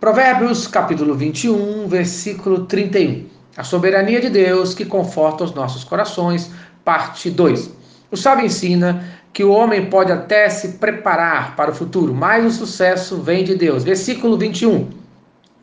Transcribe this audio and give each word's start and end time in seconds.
Provérbios 0.00 0.66
capítulo 0.66 1.14
21, 1.14 1.86
versículo 1.86 2.64
31. 2.64 3.26
A 3.54 3.62
soberania 3.62 4.18
de 4.18 4.30
Deus 4.30 4.72
que 4.72 4.86
conforta 4.86 5.44
os 5.44 5.52
nossos 5.52 5.84
corações, 5.84 6.50
parte 6.82 7.30
2. 7.30 7.70
O 8.10 8.16
sábio 8.16 8.46
ensina 8.46 9.04
que 9.30 9.44
o 9.44 9.52
homem 9.52 9.90
pode 9.90 10.10
até 10.10 10.48
se 10.48 10.78
preparar 10.78 11.54
para 11.54 11.70
o 11.70 11.74
futuro, 11.74 12.14
mas 12.14 12.46
o 12.46 12.50
sucesso 12.50 13.18
vem 13.18 13.44
de 13.44 13.54
Deus. 13.54 13.84
Versículo 13.84 14.38
21. 14.38 14.88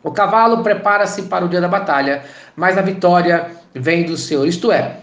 O 0.04 0.12
cavalo 0.12 0.62
prepara-se 0.62 1.24
para 1.24 1.44
o 1.44 1.50
dia 1.50 1.60
da 1.60 1.68
batalha, 1.68 2.24
mas 2.56 2.78
a 2.78 2.84
vitória 2.84 3.50
vem 3.74 4.06
do 4.06 4.16
Senhor. 4.16 4.48
Isto 4.48 4.72
é, 4.72 5.00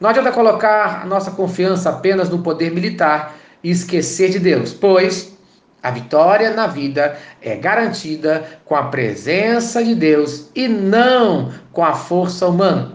não 0.00 0.08
adianta 0.08 0.32
colocar 0.32 1.06
nossa 1.06 1.32
confiança 1.32 1.90
apenas 1.90 2.30
no 2.30 2.38
poder 2.38 2.72
militar 2.72 3.36
e 3.62 3.70
esquecer 3.70 4.30
de 4.30 4.38
Deus, 4.38 4.72
pois 4.72 5.38
a 5.82 5.90
vitória 5.90 6.50
na 6.50 6.66
vida 6.66 7.16
é 7.40 7.56
garantida 7.56 8.44
com 8.64 8.76
a 8.76 8.84
presença 8.84 9.82
de 9.82 9.94
Deus 9.94 10.50
e 10.54 10.68
não 10.68 11.52
com 11.72 11.84
a 11.84 11.94
força 11.94 12.46
humana. 12.46 12.92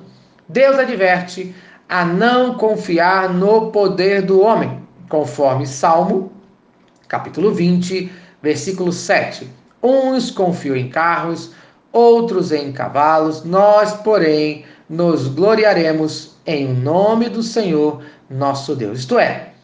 Deus 0.48 0.77
adverte 0.77 1.55
a 1.90 2.05
não 2.05 2.55
confiar 2.55 3.34
no 3.34 3.71
poder 3.71 4.21
do 4.21 4.41
homem, 4.41 4.81
conforme 5.09 5.66
Salmo, 5.66 6.31
capítulo 7.07 7.52
20, 7.52 8.12
versículo 8.41 8.91
7. 8.91 9.49
Uns 9.81 10.29
confiam 10.29 10.76
em 10.76 10.90
carros, 10.90 11.52
outros 11.91 12.52
em 12.52 12.71
cavalos, 12.71 13.43
nós, 13.43 13.93
porém, 13.93 14.65
nos 14.88 15.27
gloriaremos 15.27 16.35
em 16.45 16.67
nome 16.67 17.29
do 17.29 17.41
Senhor 17.41 18.04
nosso 18.29 18.76
Deus. 18.76 18.99
Isto 18.99 19.17
é, 19.17 19.54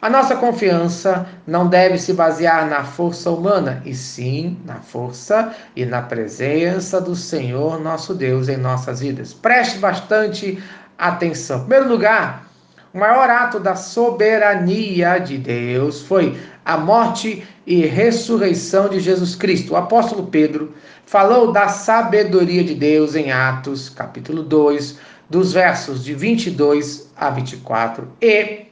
a 0.00 0.10
nossa 0.10 0.36
confiança 0.36 1.26
não 1.46 1.68
deve 1.68 1.98
se 1.98 2.12
basear 2.12 2.68
na 2.68 2.84
força 2.84 3.30
humana, 3.30 3.82
e 3.84 3.94
sim 3.94 4.58
na 4.64 4.76
força 4.76 5.54
e 5.74 5.86
na 5.86 6.02
presença 6.02 7.00
do 7.00 7.16
Senhor 7.16 7.80
nosso 7.80 8.14
Deus 8.14 8.48
em 8.48 8.56
nossas 8.56 9.00
vidas. 9.00 9.32
Preste 9.32 9.78
bastante 9.78 10.62
atenção. 10.98 11.58
Em 11.58 11.60
primeiro 11.60 11.88
lugar, 11.88 12.46
o 12.92 12.98
maior 12.98 13.28
ato 13.28 13.58
da 13.58 13.74
soberania 13.74 15.18
de 15.18 15.38
Deus 15.38 16.02
foi 16.02 16.38
a 16.64 16.76
morte 16.76 17.46
e 17.66 17.86
ressurreição 17.86 18.88
de 18.88 19.00
Jesus 19.00 19.34
Cristo. 19.34 19.72
O 19.72 19.76
apóstolo 19.76 20.26
Pedro 20.26 20.74
falou 21.06 21.52
da 21.52 21.68
sabedoria 21.68 22.62
de 22.62 22.74
Deus 22.74 23.14
em 23.14 23.32
Atos, 23.32 23.88
capítulo 23.88 24.42
2, 24.42 24.98
dos 25.28 25.52
versos 25.52 26.04
de 26.04 26.14
22 26.14 27.10
a 27.16 27.30
24 27.30 28.08
e 28.20 28.65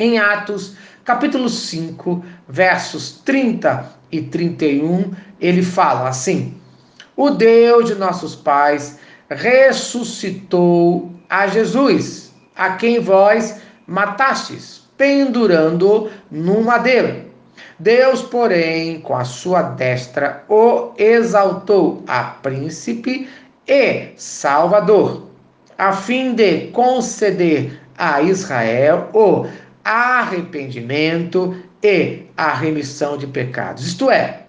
em 0.00 0.18
Atos, 0.18 0.74
capítulo 1.04 1.46
5, 1.46 2.24
versos 2.48 3.20
30 3.22 3.86
e 4.10 4.22
31, 4.22 5.12
ele 5.38 5.62
fala 5.62 6.08
assim: 6.08 6.54
O 7.14 7.28
Deus 7.28 7.84
de 7.84 7.94
nossos 7.96 8.34
pais 8.34 8.98
ressuscitou 9.28 11.12
a 11.28 11.46
Jesus, 11.46 12.32
a 12.56 12.70
quem 12.70 12.98
vós 12.98 13.60
matastes, 13.86 14.88
pendurando 14.96 16.10
no 16.30 16.62
madeiro. 16.62 17.26
Deus, 17.78 18.22
porém, 18.22 19.02
com 19.02 19.14
a 19.14 19.24
sua 19.24 19.60
destra, 19.60 20.44
o 20.48 20.92
exaltou 20.96 22.02
a 22.06 22.24
príncipe 22.24 23.28
e 23.68 24.12
salvador, 24.16 25.26
a 25.76 25.92
fim 25.92 26.34
de 26.34 26.68
conceder 26.68 27.78
a 27.98 28.22
Israel 28.22 29.10
o 29.12 29.46
arrependimento 29.84 31.56
e 31.82 32.26
a 32.36 32.52
remissão 32.52 33.16
de 33.16 33.26
pecados. 33.26 33.86
Isto 33.86 34.10
é, 34.10 34.44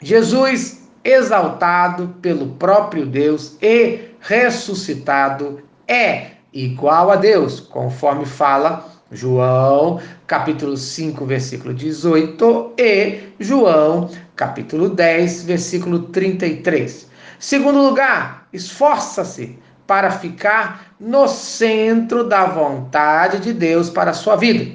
Jesus 0.00 0.84
exaltado 1.04 2.14
pelo 2.22 2.48
próprio 2.54 3.04
Deus 3.04 3.56
e 3.60 4.08
ressuscitado 4.20 5.62
é 5.86 6.28
igual 6.52 7.10
a 7.10 7.16
Deus, 7.16 7.60
conforme 7.60 8.24
fala 8.24 8.88
João, 9.12 10.00
capítulo 10.26 10.76
5, 10.76 11.26
versículo 11.26 11.74
18 11.74 12.72
e 12.78 13.18
João, 13.38 14.08
capítulo 14.34 14.88
10, 14.88 15.44
versículo 15.44 16.04
33. 16.04 17.10
Segundo 17.38 17.82
lugar, 17.82 18.48
esforça-se 18.52 19.58
para 19.86 20.10
ficar 20.10 20.94
no 20.98 21.28
centro 21.28 22.24
da 22.24 22.44
vontade 22.44 23.40
de 23.40 23.52
Deus 23.52 23.90
para 23.90 24.10
a 24.10 24.14
sua 24.14 24.36
vida. 24.36 24.72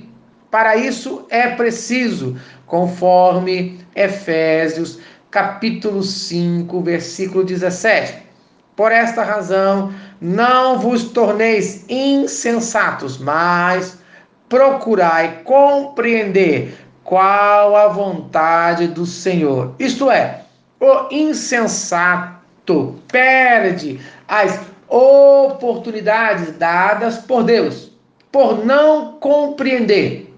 Para 0.51 0.75
isso 0.75 1.25
é 1.29 1.47
preciso, 1.47 2.35
conforme 2.65 3.79
Efésios 3.95 4.99
capítulo 5.31 6.01
5, 6.01 6.81
versículo 6.81 7.43
17. 7.43 8.29
Por 8.75 8.91
esta 8.91 9.23
razão, 9.23 9.93
não 10.19 10.79
vos 10.79 11.03
torneis 11.05 11.85
insensatos, 11.87 13.17
mas 13.17 13.99
procurai 14.47 15.41
compreender 15.43 16.77
qual 17.03 17.75
a 17.75 17.87
vontade 17.87 18.87
do 18.87 19.05
Senhor. 19.05 19.75
Isto 19.77 20.09
é, 20.09 20.41
o 20.79 21.13
insensato 21.13 22.95
perde 23.07 23.99
as 24.27 24.59
oportunidades 24.89 26.57
dadas 26.57 27.19
por 27.19 27.43
Deus, 27.43 27.91
por 28.31 28.65
não 28.65 29.13
compreender 29.19 30.33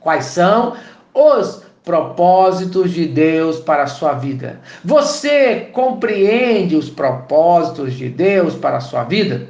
quais 0.00 0.24
são 0.26 0.74
os 1.14 1.62
propósitos 1.84 2.92
de 2.92 3.06
Deus 3.06 3.60
para 3.60 3.84
a 3.84 3.88
sua 3.88 4.12
vida. 4.14 4.60
Você 4.84 5.68
compreende 5.72 6.76
os 6.76 6.90
propósitos 6.90 7.94
de 7.94 8.08
Deus 8.08 8.54
para 8.54 8.76
a 8.78 8.80
sua 8.80 9.04
vida? 9.04 9.48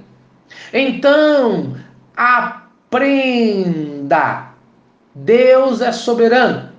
Então, 0.72 1.76
aprenda. 2.16 3.32
Deus 5.14 5.82
é 5.82 5.92
soberano. 5.92 6.72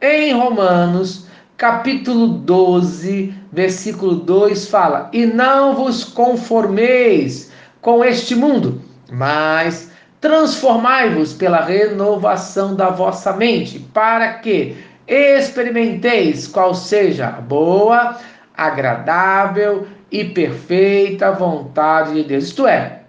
Em 0.00 0.32
Romanos, 0.32 1.26
capítulo 1.64 2.26
12, 2.26 3.32
versículo 3.50 4.16
2 4.16 4.68
fala: 4.68 5.08
E 5.14 5.24
não 5.24 5.74
vos 5.74 6.04
conformeis 6.04 7.50
com 7.80 8.04
este 8.04 8.34
mundo, 8.34 8.82
mas 9.10 9.90
transformai-vos 10.20 11.32
pela 11.32 11.64
renovação 11.64 12.74
da 12.74 12.90
vossa 12.90 13.32
mente, 13.32 13.78
para 13.94 14.34
que 14.34 14.76
experimenteis 15.08 16.46
qual 16.46 16.74
seja 16.74 17.28
a 17.28 17.40
boa, 17.40 18.18
agradável 18.54 19.86
e 20.12 20.22
perfeita 20.22 21.32
vontade 21.32 22.12
de 22.12 22.24
Deus. 22.24 22.44
Isto 22.44 22.66
é, 22.66 23.03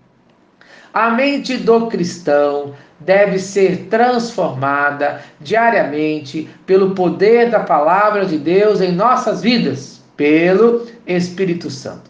a 0.96 1.12
mente 1.12 1.58
do 1.58 1.88
cristão 1.88 2.74
deve 3.02 3.38
ser 3.38 3.88
transformada 3.90 5.20
diariamente 5.42 6.50
pelo 6.66 6.96
poder 6.96 7.50
da 7.50 7.60
palavra 7.60 8.26
de 8.26 8.38
Deus 8.38 8.80
em 8.80 8.94
nossas 8.94 9.42
vidas 9.42 10.02
pelo 10.16 10.88
Espírito 11.06 11.70
Santo. 11.70 12.10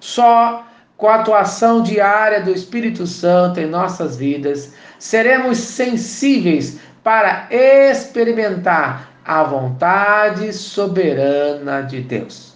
Só 0.00 0.66
com 0.96 1.06
a 1.06 1.14
atuação 1.14 1.80
diária 1.80 2.42
do 2.42 2.50
Espírito 2.50 3.06
Santo 3.06 3.60
em 3.60 3.66
nossas 3.66 4.16
vidas 4.16 4.74
seremos 4.98 5.58
sensíveis 5.58 6.80
para 7.04 7.46
experimentar 7.52 9.10
a 9.24 9.44
vontade 9.44 10.52
soberana 10.52 11.82
de 11.82 12.00
Deus. 12.00 12.54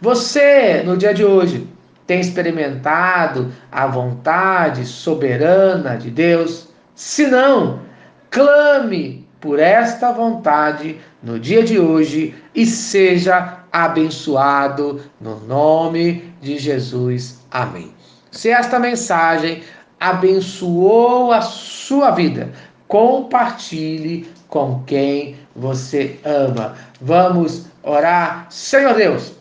Você, 0.00 0.84
no 0.84 0.96
dia 0.96 1.12
de 1.12 1.24
hoje, 1.24 1.66
tem 2.08 2.20
experimentado 2.20 3.52
a 3.70 3.86
vontade 3.86 4.86
soberana 4.86 5.94
de 5.98 6.10
Deus? 6.10 6.68
Se 6.94 7.26
não, 7.26 7.80
clame 8.30 9.28
por 9.38 9.60
esta 9.60 10.10
vontade 10.10 10.98
no 11.22 11.38
dia 11.38 11.62
de 11.62 11.78
hoje 11.78 12.34
e 12.54 12.64
seja 12.64 13.58
abençoado 13.70 15.02
no 15.20 15.38
nome 15.40 16.32
de 16.40 16.56
Jesus. 16.56 17.40
Amém. 17.50 17.92
Se 18.30 18.48
esta 18.48 18.78
mensagem 18.78 19.62
abençoou 20.00 21.30
a 21.30 21.42
sua 21.42 22.10
vida, 22.12 22.50
compartilhe 22.88 24.30
com 24.48 24.82
quem 24.86 25.36
você 25.54 26.18
ama. 26.24 26.74
Vamos 27.02 27.66
orar. 27.82 28.46
Senhor 28.48 28.94
Deus, 28.94 29.38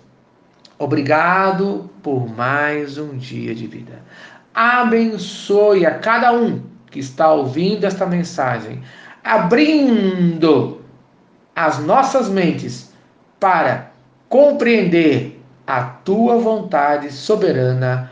obrigado 0.77 1.89
por 2.01 2.27
mais 2.27 2.97
um 2.97 3.17
dia 3.17 3.53
de 3.53 3.67
vida. 3.67 4.01
Abençoe 4.53 5.85
a 5.85 5.99
cada 5.99 6.31
um 6.33 6.61
que 6.89 6.99
está 6.99 7.31
ouvindo 7.31 7.85
esta 7.85 8.05
mensagem, 8.05 8.81
abrindo 9.23 10.81
as 11.55 11.79
nossas 11.79 12.29
mentes 12.29 12.93
para 13.39 13.91
compreender 14.29 15.41
a 15.65 15.83
tua 15.83 16.37
vontade 16.37 17.11
soberana, 17.11 18.11